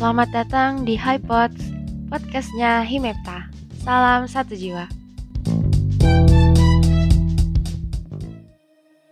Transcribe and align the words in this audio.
Selamat 0.00 0.32
datang 0.32 0.88
di 0.88 0.96
HiPods, 0.96 1.60
podcastnya 2.08 2.80
Himepta. 2.88 3.52
Salam 3.84 4.24
satu 4.24 4.56
jiwa. 4.56 4.88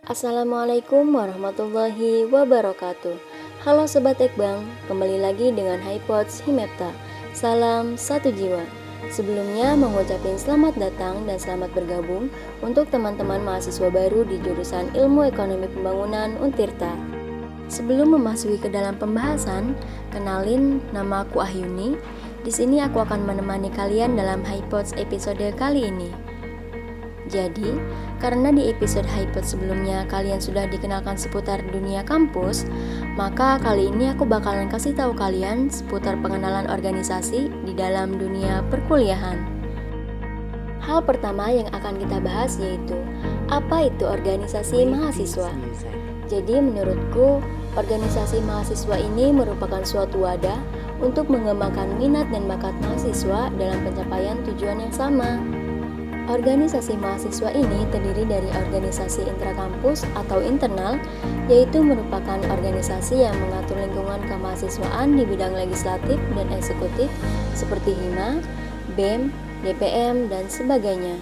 Assalamualaikum 0.09 1.13
warahmatullahi 1.13 2.25
wabarakatuh. 2.33 3.21
Halo 3.61 3.85
Sobat 3.85 4.17
Ekbang, 4.17 4.65
kembali 4.89 5.21
lagi 5.21 5.53
dengan 5.53 5.77
HiPods 5.77 6.41
Himepta. 6.49 6.89
Salam 7.37 7.93
satu 7.93 8.33
jiwa. 8.33 8.65
Sebelumnya 9.13 9.77
mengucapkan 9.77 10.41
selamat 10.41 10.73
datang 10.73 11.21
dan 11.29 11.37
selamat 11.37 11.69
bergabung 11.77 12.33
untuk 12.65 12.89
teman-teman 12.89 13.45
mahasiswa 13.45 13.93
baru 13.93 14.25
di 14.25 14.41
jurusan 14.41 14.89
Ilmu 14.97 15.29
Ekonomi 15.29 15.69
Pembangunan 15.69 16.33
Untirta. 16.41 17.18
Sebelum 17.69 18.17
memasuki 18.17 18.57
ke 18.57 18.69
dalam 18.73 18.97
pembahasan, 18.97 19.77
kenalin 20.09 20.81
nama 20.89 21.21
aku 21.21 21.45
Ahyuni. 21.45 21.93
Di 22.41 22.49
sini 22.49 22.81
aku 22.81 23.05
akan 23.05 23.29
menemani 23.29 23.69
kalian 23.69 24.17
dalam 24.17 24.41
HiPods 24.41 24.97
episode 24.97 25.45
kali 25.53 25.93
ini. 25.93 26.09
Jadi, 27.29 27.77
karena 28.17 28.49
di 28.49 28.73
episode 28.73 29.05
HiPods 29.05 29.53
sebelumnya 29.53 30.01
kalian 30.09 30.41
sudah 30.41 30.65
dikenalkan 30.65 31.13
seputar 31.13 31.61
dunia 31.69 32.01
kampus, 32.01 32.65
maka 33.13 33.61
kali 33.61 33.93
ini 33.93 34.09
aku 34.09 34.25
bakalan 34.25 34.65
kasih 34.65 34.97
tahu 34.97 35.13
kalian 35.13 35.69
seputar 35.69 36.17
pengenalan 36.25 36.65
organisasi 36.65 37.53
di 37.69 37.73
dalam 37.77 38.17
dunia 38.17 38.65
perkuliahan. 38.73 39.37
Hal 40.81 41.05
pertama 41.05 41.53
yang 41.53 41.69
akan 41.69 42.01
kita 42.01 42.17
bahas 42.17 42.57
yaitu 42.57 42.97
apa 43.49 43.89
itu 43.89 44.05
organisasi 44.05 44.85
mahasiswa. 44.85 45.49
Jadi 46.29 46.61
menurutku, 46.61 47.41
organisasi 47.73 48.45
mahasiswa 48.45 49.01
ini 49.01 49.33
merupakan 49.33 49.81
suatu 49.81 50.21
wadah 50.21 50.61
untuk 51.01 51.25
mengembangkan 51.33 51.97
minat 51.97 52.29
dan 52.29 52.45
bakat 52.45 52.77
mahasiswa 52.85 53.49
dalam 53.57 53.79
pencapaian 53.81 54.37
tujuan 54.45 54.85
yang 54.85 54.93
sama. 54.93 55.41
Organisasi 56.29 56.93
mahasiswa 57.01 57.49
ini 57.49 57.89
terdiri 57.89 58.21
dari 58.29 58.45
organisasi 58.53 59.25
intrakampus 59.25 60.05
atau 60.13 60.37
internal, 60.45 61.01
yaitu 61.49 61.81
merupakan 61.81 62.37
organisasi 62.53 63.25
yang 63.25 63.33
mengatur 63.49 63.81
lingkungan 63.81 64.21
kemahasiswaan 64.29 65.17
di 65.17 65.25
bidang 65.25 65.57
legislatif 65.57 66.21
dan 66.37 66.47
eksekutif 66.53 67.09
seperti 67.57 67.97
HIMA, 67.97 68.45
BEM, 68.93 69.33
DPM, 69.65 70.29
dan 70.29 70.45
sebagainya. 70.45 71.17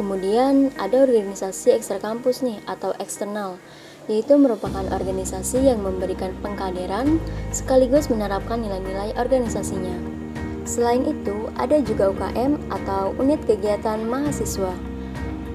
Kemudian 0.00 0.72
ada 0.80 1.04
organisasi 1.04 1.76
ekstrakampus 1.76 2.40
nih 2.40 2.58
atau 2.64 2.96
eksternal, 2.96 3.60
yaitu 4.08 4.34
merupakan 4.40 4.82
organisasi 4.88 5.68
yang 5.68 5.84
memberikan 5.84 6.32
pengkaderan 6.40 7.20
sekaligus 7.52 8.08
menerapkan 8.08 8.64
nilai-nilai 8.64 9.12
organisasinya. 9.20 9.94
Selain 10.64 11.02
itu, 11.04 11.50
ada 11.58 11.82
juga 11.82 12.14
UKM 12.14 12.56
atau 12.70 13.12
Unit 13.18 13.42
Kegiatan 13.44 14.00
Mahasiswa. 14.06 14.72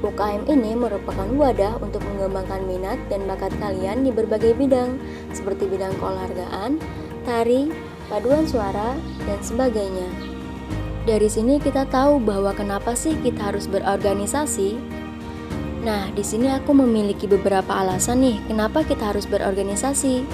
UKM 0.06 0.46
ini 0.46 0.78
merupakan 0.78 1.26
wadah 1.26 1.82
untuk 1.82 2.06
mengembangkan 2.06 2.62
minat 2.70 3.02
dan 3.10 3.26
bakat 3.26 3.50
kalian 3.58 4.06
di 4.06 4.14
berbagai 4.14 4.54
bidang, 4.54 5.02
seperti 5.34 5.66
bidang 5.66 5.90
keolahragaan, 5.98 6.78
tari, 7.26 7.74
paduan 8.06 8.46
suara, 8.46 8.94
dan 9.26 9.40
sebagainya. 9.42 10.37
Dari 11.08 11.32
sini 11.32 11.56
kita 11.56 11.88
tahu 11.88 12.20
bahwa 12.20 12.52
kenapa 12.52 12.92
sih 12.92 13.16
kita 13.24 13.56
harus 13.56 13.64
berorganisasi 13.72 14.76
Nah, 15.88 16.12
di 16.12 16.20
sini 16.20 16.52
aku 16.52 16.76
memiliki 16.76 17.32
beberapa 17.32 17.80
alasan 17.80 18.20
nih 18.20 18.44
kenapa 18.44 18.84
kita 18.84 19.16
harus 19.16 19.24
berorganisasi. 19.24 20.28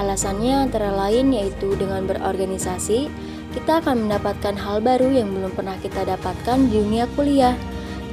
Alasannya 0.00 0.64
antara 0.64 0.88
lain 0.96 1.36
yaitu 1.36 1.76
dengan 1.76 2.08
berorganisasi, 2.08 3.12
kita 3.52 3.84
akan 3.84 4.08
mendapatkan 4.08 4.56
hal 4.56 4.80
baru 4.80 5.12
yang 5.12 5.28
belum 5.28 5.52
pernah 5.52 5.76
kita 5.84 6.08
dapatkan 6.08 6.72
di 6.72 6.80
dunia 6.80 7.04
kuliah. 7.12 7.52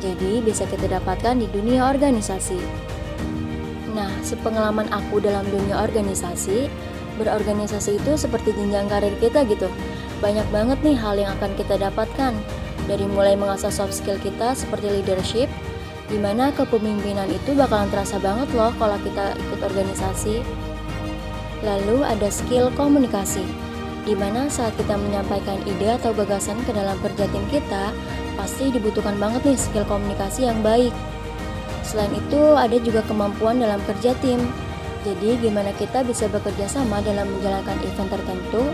Jadi, 0.03 0.43
bisa 0.43 0.67
kita 0.67 0.99
dapatkan 0.99 1.39
di 1.39 1.47
dunia 1.47 1.87
organisasi. 1.87 2.59
Nah, 3.95 4.11
sepengalaman 4.19 4.91
aku 4.91 5.23
dalam 5.23 5.47
dunia 5.47 5.79
organisasi, 5.79 6.67
berorganisasi 7.15 8.03
itu 8.03 8.19
seperti 8.19 8.51
jenjang 8.51 8.91
karir 8.91 9.15
kita 9.23 9.47
gitu. 9.47 9.71
Banyak 10.25 10.49
banget 10.49 10.81
nih 10.81 10.97
hal 10.97 11.21
yang 11.21 11.37
akan 11.37 11.53
kita 11.53 11.77
dapatkan. 11.77 12.33
Dari 12.89 13.05
mulai 13.05 13.37
mengasah 13.37 13.69
soft 13.69 13.93
skill 13.93 14.17
kita 14.17 14.57
seperti 14.57 14.89
leadership, 14.89 15.45
di 16.09 16.17
mana 16.17 16.49
kepemimpinan 16.49 17.29
itu 17.29 17.53
bakalan 17.53 17.85
terasa 17.93 18.17
banget 18.17 18.49
loh 18.57 18.73
kalau 18.81 18.97
kita 19.05 19.37
ikut 19.37 19.61
organisasi. 19.61 20.41
Lalu 21.61 22.01
ada 22.01 22.25
skill 22.33 22.73
komunikasi, 22.73 23.45
di 24.01 24.17
mana 24.17 24.49
saat 24.49 24.73
kita 24.81 24.97
menyampaikan 24.97 25.61
ide 25.61 25.93
atau 25.93 26.09
gagasan 26.17 26.57
ke 26.65 26.73
dalam 26.73 26.97
kerja 27.05 27.29
tim 27.29 27.45
kita, 27.53 27.93
pasti 28.33 28.73
dibutuhkan 28.73 29.21
banget 29.21 29.45
nih 29.45 29.57
skill 29.61 29.85
komunikasi 29.85 30.49
yang 30.49 30.57
baik. 30.65 30.93
Selain 31.85 32.09
itu, 32.17 32.41
ada 32.57 32.77
juga 32.81 33.05
kemampuan 33.05 33.61
dalam 33.61 33.77
kerja 33.85 34.17
tim. 34.25 34.41
Jadi, 35.05 35.37
gimana 35.37 35.69
kita 35.77 36.01
bisa 36.01 36.25
bekerja 36.25 36.65
sama 36.65 36.97
dalam 37.05 37.29
menjalankan 37.29 37.77
event 37.85 38.09
tertentu, 38.09 38.65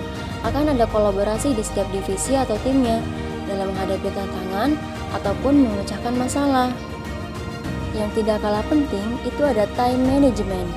akan 0.47 0.71
ada 0.71 0.87
kolaborasi 0.87 1.51
di 1.51 1.59
setiap 1.59 1.91
divisi 1.91 2.39
atau 2.39 2.55
timnya 2.63 3.03
dalam 3.51 3.75
menghadapi 3.75 4.07
tantangan 4.15 4.79
ataupun 5.11 5.67
memecahkan 5.67 6.15
masalah. 6.15 6.71
Yang 7.91 8.23
tidak 8.23 8.39
kalah 8.39 8.63
penting 8.71 9.19
itu 9.27 9.41
ada 9.43 9.67
time 9.75 9.99
management. 10.07 10.71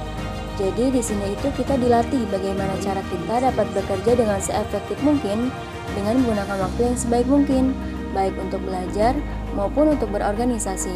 Jadi 0.58 0.90
di 0.90 1.02
sini 1.02 1.34
itu 1.34 1.50
kita 1.54 1.78
dilatih 1.78 2.26
bagaimana 2.30 2.74
cara 2.82 3.02
kita 3.06 3.50
dapat 3.50 3.66
bekerja 3.74 4.12
dengan 4.18 4.38
seefektif 4.38 4.98
mungkin 5.02 5.50
dengan 5.94 6.18
menggunakan 6.22 6.66
waktu 6.66 6.80
yang 6.90 6.96
sebaik 6.98 7.26
mungkin, 7.30 7.74
baik 8.14 8.38
untuk 8.38 8.62
belajar 8.62 9.12
maupun 9.58 9.98
untuk 9.98 10.14
berorganisasi. 10.14 10.94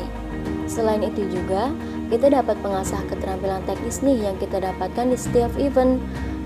Selain 0.71 1.03
itu 1.03 1.27
juga, 1.27 1.75
kita 2.09 2.31
dapat 2.31 2.57
mengasah 2.63 3.03
keterampilan 3.11 3.61
teknis 3.67 4.01
nih 4.01 4.31
yang 4.31 4.37
kita 4.39 4.63
dapatkan 4.63 5.11
di 5.11 5.19
setiap 5.19 5.53
event. 5.59 5.99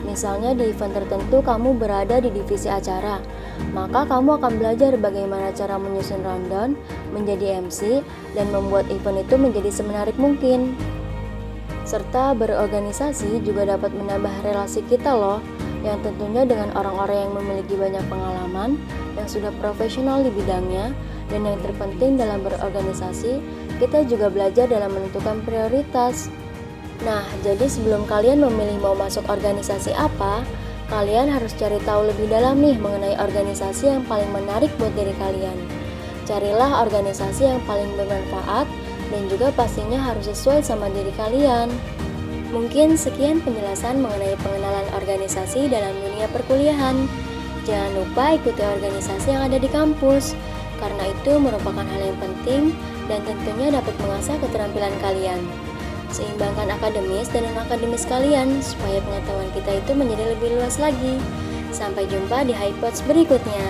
Misalnya 0.03 0.51
di 0.59 0.75
event 0.75 0.91
tertentu 0.91 1.39
kamu 1.47 1.79
berada 1.79 2.19
di 2.19 2.35
divisi 2.35 2.67
acara, 2.67 3.23
maka 3.71 4.03
kamu 4.03 4.43
akan 4.43 4.59
belajar 4.59 4.99
bagaimana 4.99 5.55
cara 5.55 5.79
menyusun 5.79 6.27
rundown, 6.27 6.75
menjadi 7.15 7.63
MC, 7.63 8.03
dan 8.35 8.51
membuat 8.51 8.91
event 8.91 9.23
itu 9.23 9.35
menjadi 9.39 9.71
semenarik 9.71 10.19
mungkin. 10.19 10.75
Serta 11.87 12.35
berorganisasi 12.35 13.43
juga 13.47 13.79
dapat 13.79 13.95
menambah 13.95 14.43
relasi 14.43 14.83
kita 14.91 15.15
loh, 15.15 15.39
yang 15.83 15.99
tentunya 16.01 16.47
dengan 16.47 16.71
orang-orang 16.79 17.29
yang 17.29 17.33
memiliki 17.35 17.75
banyak 17.75 18.03
pengalaman, 18.07 18.79
yang 19.19 19.27
sudah 19.27 19.51
profesional 19.59 20.23
di 20.23 20.31
bidangnya, 20.31 20.95
dan 21.31 21.43
yang 21.43 21.59
terpenting 21.61 22.19
dalam 22.19 22.43
berorganisasi, 22.43 23.43
kita 23.83 24.07
juga 24.07 24.31
belajar 24.31 24.71
dalam 24.71 24.95
menentukan 24.95 25.43
prioritas. 25.43 26.31
Nah, 27.03 27.27
jadi 27.43 27.67
sebelum 27.67 28.07
kalian 28.07 28.47
memilih 28.47 28.79
mau 28.79 28.95
masuk 28.95 29.27
organisasi 29.27 29.91
apa, 29.99 30.47
Kalian 30.93 31.33
harus 31.33 31.57
cari 31.57 31.81
tahu 31.89 32.05
lebih 32.13 32.29
dalam 32.29 32.61
nih 32.61 32.77
mengenai 32.77 33.17
organisasi 33.17 33.89
yang 33.89 34.05
paling 34.05 34.29
menarik 34.29 34.69
buat 34.77 34.93
diri 34.93 35.17
kalian. 35.17 35.57
Carilah 36.29 36.85
organisasi 36.85 37.49
yang 37.49 37.65
paling 37.65 37.89
bermanfaat 37.97 38.69
dan 39.09 39.23
juga 39.33 39.49
pastinya 39.57 39.97
harus 39.97 40.29
sesuai 40.29 40.61
sama 40.61 40.93
diri 40.93 41.09
kalian. 41.17 41.73
Mungkin 42.53 43.01
sekian 43.01 43.41
penjelasan 43.41 44.05
mengenai 44.05 44.37
pengenalan 44.45 44.85
organisasi 44.93 45.73
dalam 45.73 45.97
dunia 46.05 46.29
perkuliahan. 46.29 47.09
Jangan 47.65 47.93
lupa 47.97 48.37
ikuti 48.37 48.61
organisasi 48.61 49.33
yang 49.33 49.49
ada 49.49 49.57
di 49.57 49.73
kampus, 49.73 50.37
karena 50.77 51.09
itu 51.09 51.33
merupakan 51.41 51.81
hal 51.81 52.01
yang 52.05 52.19
penting 52.21 52.77
dan 53.09 53.25
tentunya 53.25 53.73
dapat 53.73 53.97
mengasah 54.05 54.37
keterampilan 54.37 54.93
kalian. 55.01 55.41
Seimbangkan 56.13 56.77
akademis 56.77 57.33
dan 57.33 57.49
non-akademis 57.49 58.05
kalian 58.05 58.61
supaya 58.61 59.01
pengetahuan 59.01 59.49
kita 59.57 59.73
itu 59.81 59.93
menjadi 59.97 60.37
lebih 60.37 60.61
luas 60.61 60.77
lagi. 60.77 61.17
Sampai 61.73 62.05
jumpa 62.05 62.45
di 62.45 62.53
HiPods 62.53 63.01
berikutnya. 63.09 63.65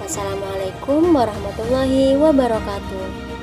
Wassalamualaikum 0.00 1.12
warahmatullahi 1.12 2.16
wabarakatuh. 2.16 3.35